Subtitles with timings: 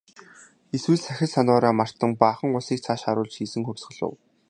[0.75, 4.15] Эсвэл сахил санваараа мартан баахан улсыг цааш харуулж хийсэн хувьсгал уу?